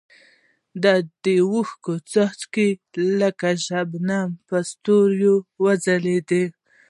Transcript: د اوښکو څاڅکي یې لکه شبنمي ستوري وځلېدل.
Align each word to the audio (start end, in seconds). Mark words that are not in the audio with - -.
د 0.83 0.85
اوښکو 1.51 1.93
څاڅکي 2.11 2.67
یې 2.75 2.79
لکه 3.21 3.49
شبنمي 3.65 4.59
ستوري 4.71 5.29
وځلېدل. 5.63 6.49